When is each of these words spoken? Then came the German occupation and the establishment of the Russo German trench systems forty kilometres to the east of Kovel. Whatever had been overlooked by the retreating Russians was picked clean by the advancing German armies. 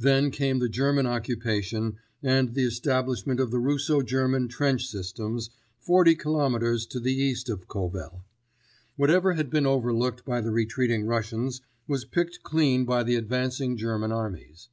Then 0.00 0.32
came 0.32 0.58
the 0.58 0.68
German 0.68 1.06
occupation 1.06 1.96
and 2.24 2.54
the 2.54 2.64
establishment 2.66 3.38
of 3.38 3.52
the 3.52 3.60
Russo 3.60 4.02
German 4.02 4.48
trench 4.48 4.88
systems 4.88 5.50
forty 5.78 6.16
kilometres 6.16 6.86
to 6.86 6.98
the 6.98 7.14
east 7.14 7.48
of 7.48 7.68
Kovel. 7.68 8.24
Whatever 8.96 9.34
had 9.34 9.48
been 9.48 9.66
overlooked 9.66 10.24
by 10.24 10.40
the 10.40 10.50
retreating 10.50 11.04
Russians 11.06 11.60
was 11.86 12.04
picked 12.04 12.42
clean 12.42 12.84
by 12.84 13.04
the 13.04 13.14
advancing 13.14 13.76
German 13.76 14.10
armies. 14.10 14.70